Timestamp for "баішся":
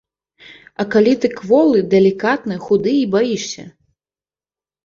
3.17-3.69